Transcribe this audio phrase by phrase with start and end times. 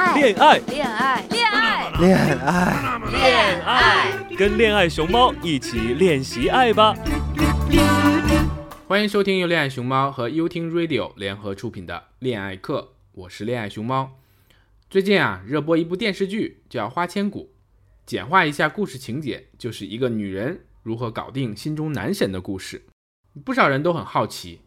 [0.00, 6.96] 爱，恋爱，恋爱，恋爱，恋爱，恋爱，跟恋爱熊猫一起练习爱吧！
[8.88, 12.80] 欢迎收听由恋爱熊猫和优听 Radio 联合出品的《恋爱课》，
[13.12, 14.12] 我是恋爱熊猫。
[14.88, 17.52] 最近啊，热播一部电视剧叫《花千骨》，
[18.06, 22.86] 简化一下故事情节，就是一个女人如何搞定心中男神的故事。
[23.44, 24.60] 不少人都很好奇，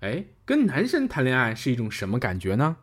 [0.00, 2.78] 哎，跟男神谈恋爱是一种什么感觉呢？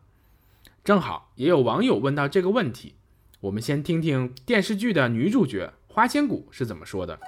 [0.87, 2.95] 正好也有网友问到这个问题，
[3.41, 7.19] 我们先听听电视剧的女主角花千骨是怎么说的。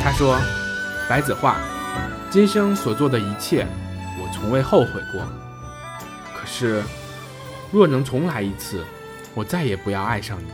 [0.00, 0.38] 她说
[1.10, 1.58] ：“白子画，
[2.30, 3.66] 今生所做的一切，
[4.20, 5.26] 我从未后悔过。
[6.32, 6.84] 可是，
[7.72, 8.84] 若能重来一次，
[9.34, 10.46] 我再也不要爱上你。”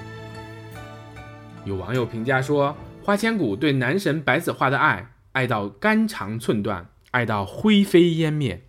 [1.66, 2.74] 有网友评价说。
[3.02, 8.62] 花千骨对男神白子画的爱，爱到肝肠寸断，爱到灰飞烟灭，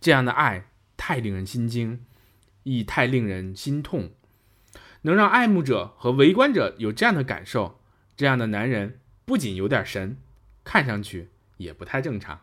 [0.00, 2.04] 这样的爱太令人心惊，
[2.62, 4.10] 亦太令人心痛。
[5.02, 7.80] 能让爱慕者和围观者有这样的感受，
[8.16, 10.16] 这样的男人不仅有点神，
[10.64, 12.40] 看上去也不太正常。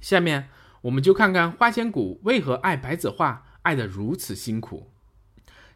[0.00, 0.48] 下面
[0.82, 4.90] 我们就看看花千骨为何爱白子画爱得如此辛苦。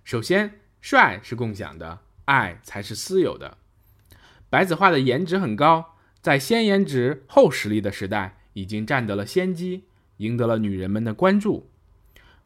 [0.04, 3.58] 首先，帅是共享的，爱才是私有的。
[4.48, 9.84] 白子画的颜值很高，在先颜值后实力的时代，已经占得了先机，
[10.20, 11.68] 赢得了女人们的关注。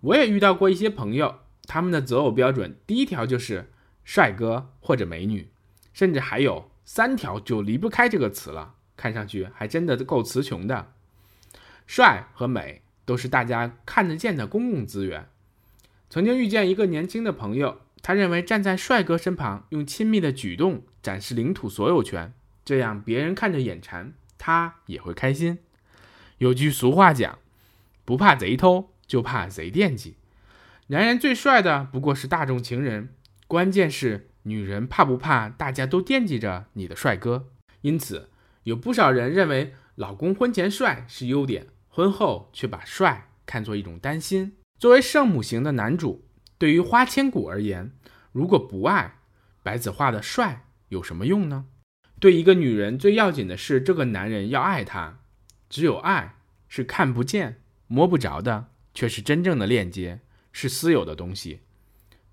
[0.00, 3.70] 我也遇到过一些朋友，他们的择偶标准第一条就是
[4.02, 5.48] 帅哥或者美女，
[5.92, 10.92] 甚至还有三条就离不开这个词了，看上去还真的够词穷的。
[11.86, 15.28] 帅和美都是大家看得见的公共资源。
[16.10, 17.82] 曾经遇见一个年轻的朋友。
[18.06, 25.60] 他认为站在帅哥身旁，用亲密的举动展示领土所有权，这样别人看着眼馋，他也会开心。
[26.36, 27.38] 有句俗话讲
[28.04, 30.16] ：“不怕贼偷，就怕贼惦记。”
[30.88, 33.14] 男人最帅的不过是大众情人，
[33.46, 37.48] 关键是女人怕不怕大家都惦记着你的帅哥。
[37.80, 38.30] 因此，
[38.64, 44.56] 有不少人认为老公婚前帅是优点，婚后却把帅看作一种担心。
[44.78, 46.24] 作为圣母型的男主。
[46.56, 47.90] 对于花千骨而言，
[48.32, 49.16] 如果不爱
[49.62, 51.66] 白子画的帅有什么用呢？
[52.20, 55.18] 对一个女人最要紧的是这个男人要爱她，
[55.68, 56.36] 只有爱
[56.68, 60.20] 是看不见、摸不着的，却是真正的链接，
[60.52, 61.60] 是私有的东西，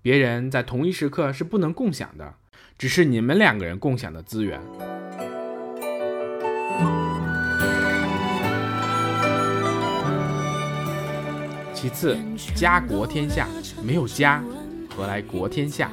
[0.00, 2.36] 别人在同一时刻是不能共享的，
[2.78, 4.60] 只是你们两个人共享的资源。
[11.74, 12.16] 其次，
[12.54, 13.46] 家国天下
[13.84, 14.42] 没有家，
[14.88, 15.90] 何来国天下？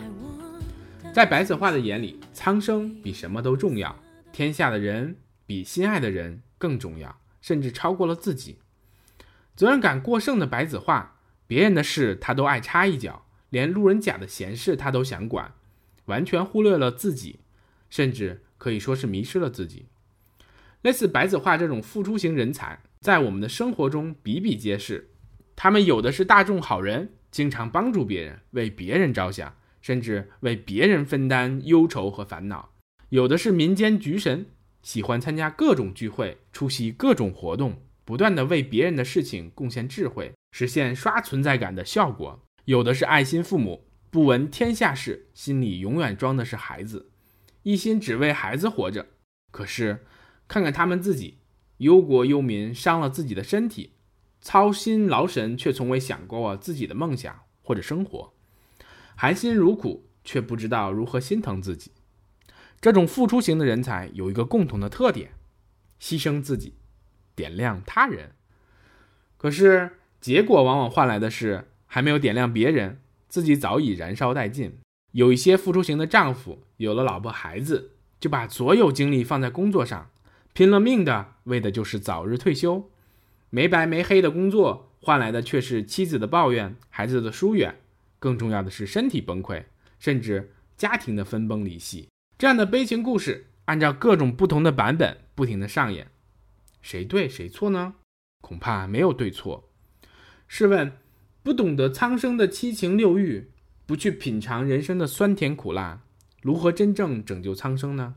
[1.14, 3.96] 在白子画的眼里，苍生比什么都重要，
[4.32, 8.60] 天下的人比心爱的人更重要，甚至超过了自己。
[9.60, 15.54] 责任感过剩的白子画，别人的事他都爱插一脚，连路人甲的闲事他都想管，
[16.06, 17.42] 完全忽略了自己，
[17.90, 19.88] 甚至可以说是迷失了自己。
[20.82, 25.10] 类似白子画这种付出型人才，在我们的生活中比比皆是。
[25.58, 32.70] 他们有的是大众好人，经常帮助别人，为别人着想，甚至为别人分担忧愁和烦恼；
[33.10, 34.46] 有的是民间局神，
[34.82, 47.12] 喜欢参加各种聚会，出席各种活动，不断的为别人的事情贡献智慧，实现刷存在感的效果；有的是爱心父母，不闻天下事，心里永远装的是孩子，
[47.62, 49.06] 一心只为孩子活着。
[49.52, 50.08] 可是，
[50.48, 51.38] 看看他们自己，
[51.78, 53.92] 忧国忧民，伤了自己的身体。
[54.42, 58.34] 操心劳神，却从未想过自己的梦想或者生活；
[59.16, 61.92] 含辛茹苦，却不知道如何心疼自己。
[62.82, 65.34] 这种付出型的人才有一个共同的特点：
[66.02, 66.74] 牺牲自己，
[67.40, 68.32] 点亮他人。
[69.38, 74.78] 可是结果往往换来的是，还没有点亮别人，自己早已燃烧殆尽。
[75.14, 80.10] 有一些付出型的丈夫，有了老婆孩子，就把所有精力放在工作上，
[80.52, 82.90] 拼了命的为的就是早日退休。
[83.50, 87.76] 没白没黑的工作换来的却是妻子的抱怨、孩子的疏远，
[88.20, 89.64] 更重要的是身体崩溃，
[90.00, 92.10] 甚至家庭的分崩离析。
[92.38, 96.08] 这样的悲情故事，按照各种不同的版本不停的上演，
[96.82, 97.96] 谁对谁错呢？
[98.42, 99.70] 恐怕没有对错。
[100.48, 100.94] 试问，
[101.44, 103.52] 不懂得苍生的七情六欲，
[103.86, 106.02] 不去品尝人生的酸甜苦辣，
[106.42, 108.16] 如何真正拯救苍生呢？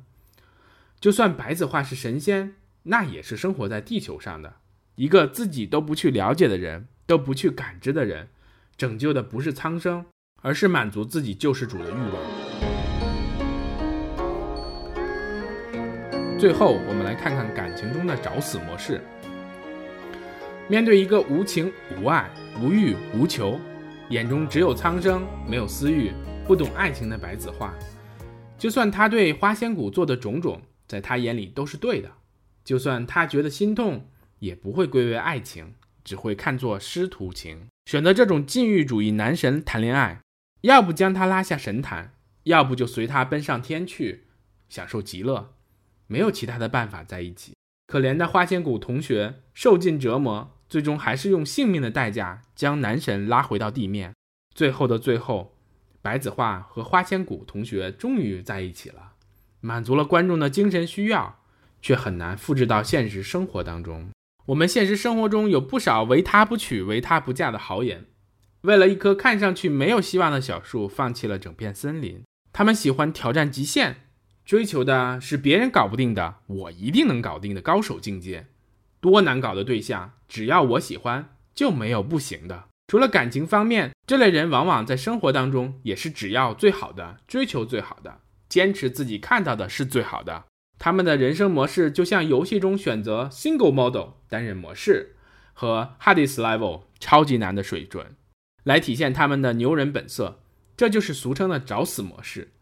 [1.01, 2.55] 就算白子画是神仙，
[2.85, 4.57] 那也是生活在地球上的。
[4.95, 8.29] 一个自己都不去了解的人，都不去感知的人，
[8.77, 10.07] 拯救的不是苍生，
[10.43, 12.42] 而是满足自己救世主的欲望。
[16.43, 19.01] 最后，我们来看看感情中的找死模式。
[20.69, 22.29] 面对一个无情无爱、
[22.61, 23.61] 无欲无求，
[24.09, 26.11] 眼中只有苍生，没有私欲，
[26.45, 27.73] 不懂爱情的白子画，
[28.59, 32.09] 就算他对花千骨做的种种，在他眼里都是对的；
[32.65, 34.09] 就算他觉得心痛，
[34.41, 35.73] 也不会归为爱情，
[36.03, 37.69] 只会看作师徒情。
[37.87, 40.21] 选择这种禁欲主义男神谈恋爱，
[40.63, 44.25] 要不将他拉下神坛，要不就随他奔上天去，
[44.69, 45.55] 享受极乐，
[46.13, 47.55] 没有其他的办法在一起。
[47.87, 54.13] 可怜的花千骨同学受尽折磨，最终还是用性命的代价将男神拉回到地面。
[54.55, 55.57] 最后的最后，
[56.03, 59.13] 白子画和花千骨同学终于在一起了，
[59.61, 61.41] 满足了观众的精神需要，
[61.81, 64.11] 却很难复制到现实生活当中。
[64.47, 68.05] 我们现实生活中有不少唯他不娶、唯他不嫁的豪言，
[68.63, 72.23] 为了一棵看上去没有希望的小树，放弃了整片森林。
[72.53, 74.02] 他们喜欢挑战极限，
[74.53, 78.49] 追求的是别人搞不定的，我一定能搞定的高手境界。
[79.01, 82.65] 多难搞的对象，只要我喜欢，就没有不行的。
[82.87, 90.45] 除了感情方面，这类人往往在生活当中也是只要最好的，追求最好的，坚持自己看到的是最好的。
[90.79, 95.17] 他们的人生模式就像游戏中选择 Single Model 单人模式
[95.55, 98.17] 和 Hardest Level 超级难的水准，
[98.65, 100.43] 来体现他们的牛人本色。
[100.77, 102.53] 这就是俗称的找死模式。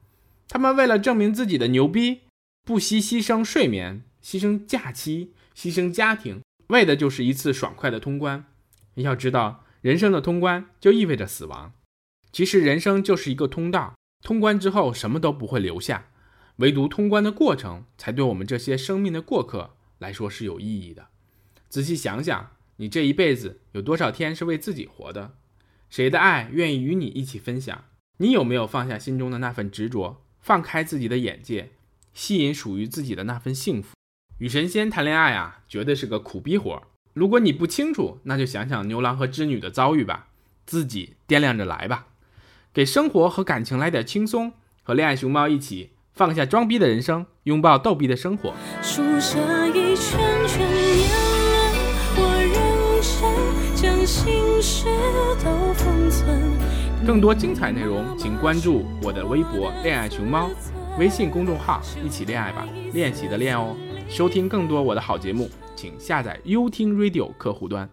[0.52, 2.22] 他们为了证明自己的牛逼，
[2.64, 8.44] 不惜牺牲睡眠、牺牲假期、牺牲家庭，为的就是一次爽快的通关。
[8.94, 11.72] 要知道，人生的通关就意味着死亡。
[12.32, 13.94] 其实，人生就是一个通道，
[14.24, 16.08] 通关之后什么都不会留下。
[16.56, 21.06] 唯独通关的过程，才对我们这些生命的过客来说是有意义的。
[21.68, 25.36] 仔细想想，你这一辈子有多少天是为自己活的？
[25.88, 27.84] 谁的爱愿意与你一起分享？
[28.18, 31.70] 你有没有放下心中的那份执着，放开自己的眼界，
[32.12, 33.94] 吸引属于自己的那份幸福？
[34.38, 36.82] 与神仙谈恋爱啊，绝对是个苦逼活。
[37.12, 40.26] 如果你不清楚，那就想想牛郎和织女的遭遇吧，
[40.66, 42.08] 自己掂量着来吧。
[42.74, 44.52] 给生活和感情来点轻松，
[44.82, 45.90] 和恋爱熊猫一起。
[46.14, 48.52] 放下装逼的人生，拥抱逗逼的生活。
[48.82, 49.38] 数下
[49.68, 50.39] 一圈
[57.06, 60.48] 更多精彩内容，请关注我的微博“恋爱熊猫”，
[60.98, 63.74] 微信公众号“一起恋爱吧”，练习的练哦。
[64.08, 67.88] 收听更多我的好节目，请下载优听 Radio 客户端。